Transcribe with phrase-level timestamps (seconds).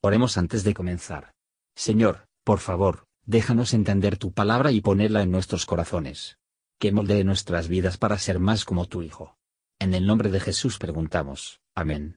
[0.00, 1.32] Oremos antes de comenzar.
[1.74, 6.38] Señor, por favor, déjanos entender tu palabra y ponerla en nuestros corazones.
[6.78, 9.36] Que moldee nuestras vidas para ser más como tu Hijo.
[9.80, 11.60] En el nombre de Jesús preguntamos.
[11.74, 12.16] Amén.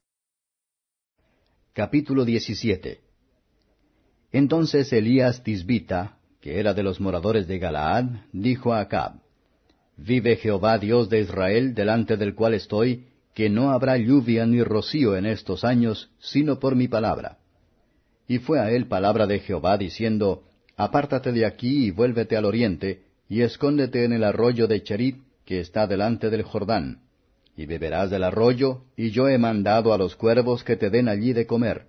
[1.74, 3.02] Capítulo 17
[4.32, 9.22] Entonces Elías Tisbita, que era de los moradores de Galaad, dijo a Acab,
[9.98, 15.16] Vive Jehová Dios de Israel, delante del cual estoy, que no habrá lluvia ni rocío
[15.16, 17.41] en estos años, sino por mi palabra.
[18.32, 20.44] Y fue a él palabra de Jehová diciendo,
[20.78, 25.60] Apártate de aquí y vuélvete al oriente, y escóndete en el arroyo de Cherit, que
[25.60, 27.02] está delante del Jordán.
[27.58, 31.34] Y beberás del arroyo, y yo he mandado a los cuervos que te den allí
[31.34, 31.88] de comer.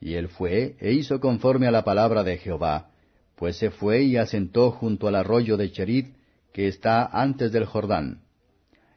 [0.00, 2.92] Y él fue, e hizo conforme a la palabra de Jehová,
[3.34, 6.14] pues se fue y asentó junto al arroyo de Cherit,
[6.52, 8.20] que está antes del Jordán.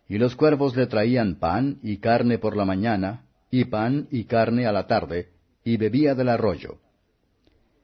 [0.07, 4.67] Y los cuervos le traían pan y carne por la mañana, y pan y carne
[4.67, 5.29] a la tarde,
[5.69, 6.79] y bebía del arroyo.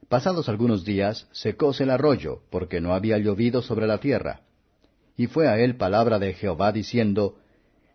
[0.08, 4.40] Pasados algunos días, secóse el arroyo, porque no había llovido sobre la tierra.
[5.16, 7.36] Y fue a él palabra de Jehová diciendo,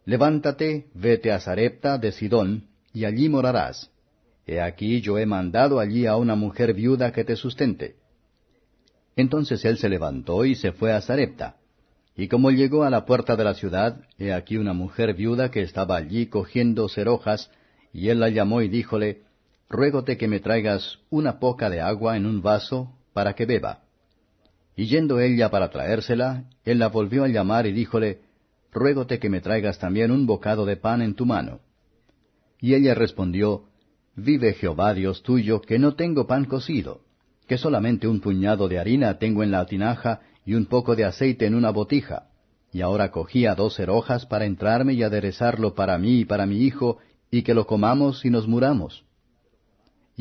[0.05, 3.91] Levántate, vete a Sarepta de Sidón, y allí morarás.
[4.47, 7.97] He aquí yo he mandado allí a una mujer viuda que te sustente.
[9.17, 11.57] Entonces él se levantó y se fue a Sarepta.
[12.15, 15.61] Y como llegó a la puerta de la ciudad, he aquí una mujer viuda que
[15.61, 17.51] estaba allí cogiendo cerojas,
[17.91, 19.23] y él la llamó y díjole,
[19.71, 23.79] ruégote que me traigas una poca de agua en un vaso para que beba.
[24.75, 28.19] Y yendo ella para traérsela, él la volvió a llamar y díjole,
[28.71, 31.61] ruégote que me traigas también un bocado de pan en tu mano.
[32.59, 33.63] Y ella respondió,
[34.15, 37.01] Vive Jehová Dios tuyo, que no tengo pan cocido,
[37.47, 41.45] que solamente un puñado de harina tengo en la tinaja y un poco de aceite
[41.45, 42.27] en una botija.
[42.73, 46.97] Y ahora cogía dos hojas para entrarme y aderezarlo para mí y para mi hijo,
[47.29, 49.05] y que lo comamos y nos muramos.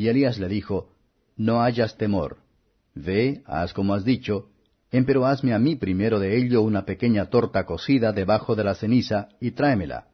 [0.01, 0.89] Y Elías le dijo,
[1.37, 2.39] No hayas temor.
[2.95, 4.47] Ve, haz como has dicho,
[4.91, 9.29] empero hazme a mí primero de ello una pequeña torta cocida debajo de la ceniza,
[9.42, 10.07] y tráemela,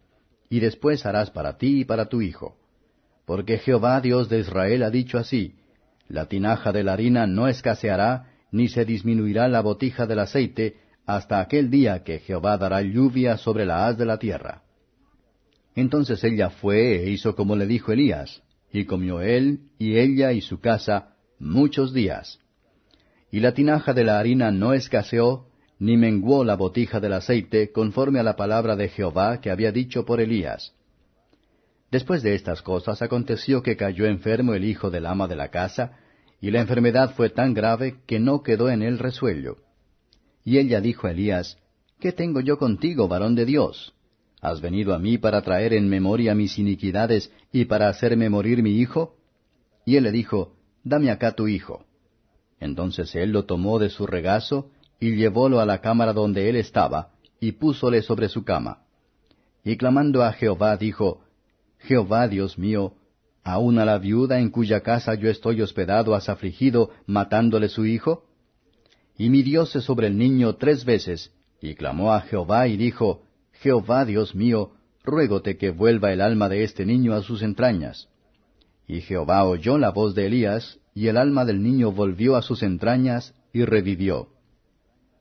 [0.50, 2.56] y después harás para ti y para tu hijo.
[3.26, 5.54] Porque Jehová Dios de Israel ha dicho así,
[6.08, 11.38] La tinaja de la harina no escaseará, ni se disminuirá la botija del aceite, hasta
[11.38, 14.64] aquel día que Jehová dará lluvia sobre la haz de la tierra.
[15.76, 18.42] Entonces ella fue e hizo como le dijo Elías,
[18.78, 22.40] y comió él, y ella y su casa, muchos días.
[23.30, 25.46] Y la tinaja de la harina no escaseó,
[25.78, 30.04] ni menguó la botija del aceite, conforme a la palabra de Jehová que había dicho
[30.04, 30.74] por Elías.
[31.90, 35.98] Después de estas cosas aconteció que cayó enfermo el hijo del ama de la casa,
[36.40, 39.56] y la enfermedad fue tan grave que no quedó en él resuello.
[40.44, 41.58] Y ella dijo a Elías,
[41.98, 43.94] ¿Qué tengo yo contigo, varón de Dios?
[44.40, 48.78] ¿Has venido a mí para traer en memoria mis iniquidades y para hacerme morir mi
[48.78, 49.16] hijo?
[49.84, 50.52] Y él le dijo,
[50.84, 51.84] Dame acá tu hijo.
[52.60, 54.70] Entonces él lo tomó de su regazo
[55.00, 57.10] y llevólo a la cámara donde él estaba,
[57.40, 58.82] y púsole sobre su cama.
[59.64, 61.22] Y clamando a Jehová dijo,
[61.78, 62.94] Jehová Dios mío,
[63.42, 68.24] aun a la viuda en cuya casa yo estoy hospedado has afligido, matándole su hijo?
[69.18, 73.25] Y midióse sobre el niño tres veces, y clamó a Jehová y dijo,
[73.60, 74.72] Jehová Dios mío,
[75.04, 78.08] ruégote que vuelva el alma de este niño a sus entrañas.
[78.86, 82.62] Y Jehová oyó la voz de Elías, y el alma del niño volvió a sus
[82.62, 84.28] entrañas, y revivió.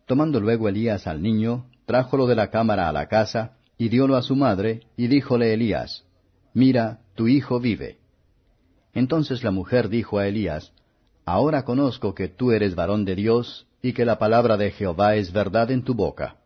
[0.06, 4.22] Tomando luego Elías al niño, trájolo de la cámara a la casa, y diólo a
[4.22, 6.04] su madre, y díjole Elías,
[6.54, 7.98] Mira, tu hijo vive.
[8.94, 10.72] Entonces la mujer dijo a Elías,
[11.26, 15.32] Ahora conozco que tú eres varón de Dios, y que la palabra de Jehová es
[15.34, 16.38] verdad en tu boca.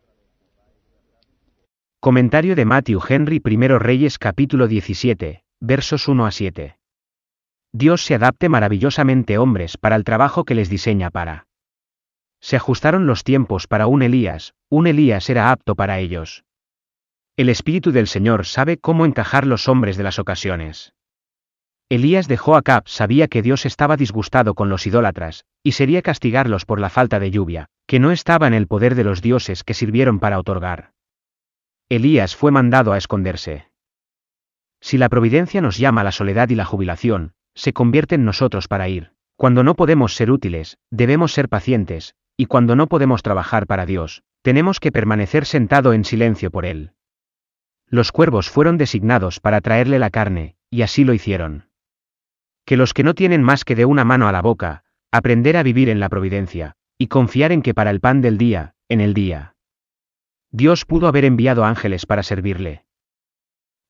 [2.02, 6.78] Comentario de Matthew Henry I Reyes capítulo 17, versos 1 a 7.
[7.74, 11.46] Dios se adapte maravillosamente hombres para el trabajo que les diseña para.
[12.40, 16.42] Se ajustaron los tiempos para un Elías, un Elías era apto para ellos.
[17.36, 20.94] El Espíritu del Señor sabe cómo encajar los hombres de las ocasiones.
[21.90, 26.80] Elías de Joacab sabía que Dios estaba disgustado con los idólatras, y sería castigarlos por
[26.80, 30.18] la falta de lluvia, que no estaba en el poder de los dioses que sirvieron
[30.18, 30.92] para otorgar.
[31.90, 33.66] Elías fue mandado a esconderse.
[34.80, 38.68] Si la providencia nos llama a la soledad y la jubilación, se convierte en nosotros
[38.68, 39.10] para ir.
[39.34, 44.22] Cuando no podemos ser útiles, debemos ser pacientes, y cuando no podemos trabajar para Dios,
[44.42, 46.92] tenemos que permanecer sentado en silencio por Él.
[47.88, 51.70] Los cuervos fueron designados para traerle la carne, y así lo hicieron.
[52.64, 55.64] Que los que no tienen más que de una mano a la boca, aprender a
[55.64, 59.12] vivir en la providencia, y confiar en que para el pan del día, en el
[59.12, 59.56] día.
[60.50, 62.84] Dios pudo haber enviado ángeles para servirle.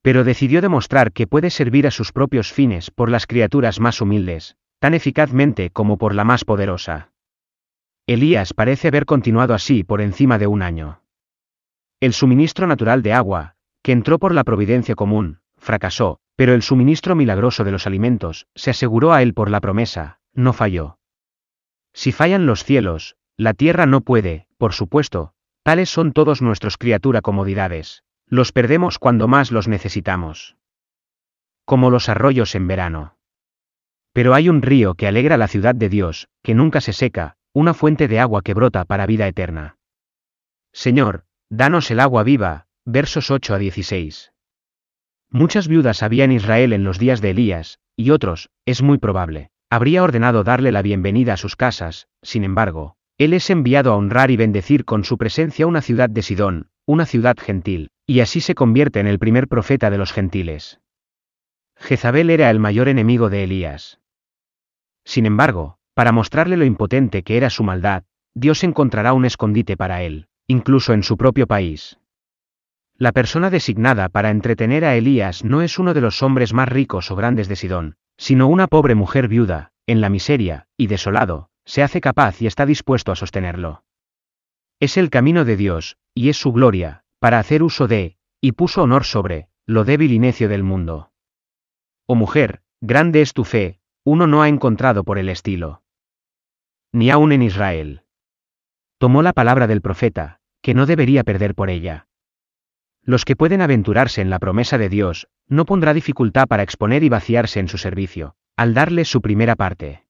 [0.03, 4.57] Pero decidió demostrar que puede servir a sus propios fines por las criaturas más humildes,
[4.79, 7.13] tan eficazmente como por la más poderosa.
[8.07, 11.03] Elías parece haber continuado así por encima de un año.
[12.01, 17.15] El suministro natural de agua, que entró por la providencia común, fracasó, pero el suministro
[17.15, 20.99] milagroso de los alimentos, se aseguró a él por la promesa, no falló.
[21.93, 27.21] Si fallan los cielos, la tierra no puede, por supuesto, tales son todos nuestros criatura
[27.21, 30.57] comodidades, los perdemos cuando más los necesitamos.
[31.65, 33.17] Como los arroyos en verano.
[34.13, 37.75] Pero hay un río que alegra la ciudad de Dios, que nunca se seca, una
[37.75, 39.77] fuente de agua que brota para vida eterna.
[40.73, 44.33] Señor, danos el agua viva, versos 8 a 16.
[45.31, 49.51] Muchas viudas había en Israel en los días de Elías, y otros, es muy probable,
[49.69, 54.31] habría ordenado darle la bienvenida a sus casas, sin embargo, él es enviado a honrar
[54.31, 58.55] y bendecir con su presencia una ciudad de Sidón, una ciudad gentil, y así se
[58.55, 60.81] convierte en el primer profeta de los gentiles.
[61.77, 64.01] Jezabel era el mayor enemigo de Elías.
[65.05, 70.03] Sin embargo, para mostrarle lo impotente que era su maldad, Dios encontrará un escondite para
[70.03, 71.99] él, incluso en su propio país.
[72.97, 77.11] La persona designada para entretener a Elías no es uno de los hombres más ricos
[77.11, 81.85] o grandes de Sidón, sino una pobre mujer viuda, en la miseria, y desolado, se
[81.85, 83.85] hace capaz y está dispuesto a sostenerlo.
[84.81, 88.83] Es el camino de Dios, y es su gloria, para hacer uso de, y puso
[88.83, 91.13] honor sobre, lo débil y necio del mundo.
[92.07, 95.85] Oh mujer, grande es tu fe, uno no ha encontrado por el estilo.
[96.91, 98.03] Ni aun en Israel.
[98.99, 102.09] Tomó la palabra del profeta, que no debería perder por ella.
[103.01, 107.09] Los que pueden aventurarse en la promesa de Dios, no pondrá dificultad para exponer y
[107.09, 110.10] vaciarse en su servicio, al darle su primera parte.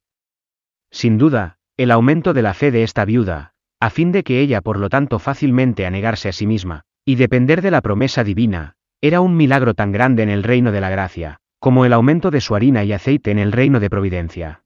[0.90, 4.60] Sin duda, el aumento de la fe de esta viuda, a fin de que ella
[4.60, 9.20] por lo tanto fácilmente anegarse a sí misma, y depender de la promesa divina, era
[9.20, 12.54] un milagro tan grande en el reino de la gracia, como el aumento de su
[12.54, 14.62] harina y aceite en el reino de providencia.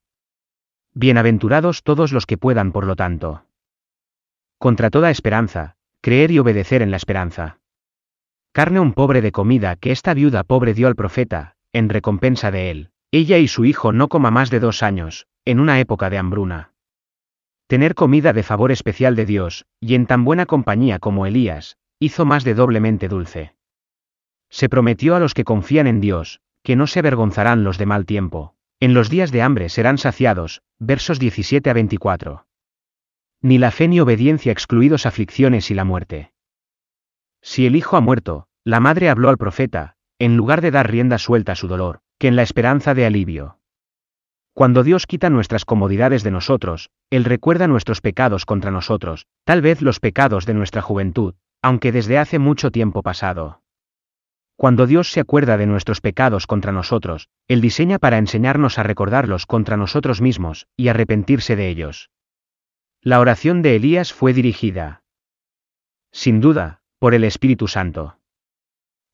[0.92, 3.46] Bienaventurados todos los que puedan, por lo tanto.
[4.58, 7.58] Contra toda esperanza, creer y obedecer en la esperanza.
[8.52, 12.70] Carne un pobre de comida que esta viuda pobre dio al profeta, en recompensa de
[12.70, 12.90] él.
[13.10, 16.72] Ella y su hijo no coma más de dos años, en una época de hambruna.
[17.66, 22.24] Tener comida de favor especial de Dios, y en tan buena compañía como Elías, hizo
[22.24, 23.54] más de doblemente dulce.
[24.50, 28.06] Se prometió a los que confían en Dios, que no se avergonzarán los de mal
[28.06, 32.46] tiempo, en los días de hambre serán saciados, versos 17 a 24.
[33.42, 36.32] Ni la fe ni obediencia excluidos aflicciones y la muerte.
[37.42, 41.18] Si el hijo ha muerto, la madre habló al profeta, en lugar de dar rienda
[41.18, 43.58] suelta a su dolor, que en la esperanza de alivio.
[44.54, 49.82] Cuando Dios quita nuestras comodidades de nosotros, Él recuerda nuestros pecados contra nosotros, tal vez
[49.82, 53.62] los pecados de nuestra juventud, aunque desde hace mucho tiempo pasado.
[54.56, 59.44] Cuando Dios se acuerda de nuestros pecados contra nosotros, Él diseña para enseñarnos a recordarlos
[59.46, 62.10] contra nosotros mismos, y arrepentirse de ellos.
[63.00, 65.02] La oración de Elías fue dirigida.
[66.12, 68.18] Sin duda, por el Espíritu Santo.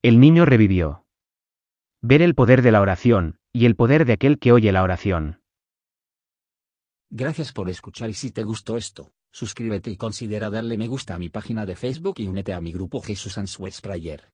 [0.02, 1.06] El niño revivió.
[2.02, 5.41] Ver el poder de la oración, y el poder de aquel que oye la oración.
[7.11, 11.19] Gracias por escuchar y si te gustó esto, suscríbete y considera darle me gusta a
[11.19, 14.32] mi página de Facebook y únete a mi grupo Jesús Answers Prayer.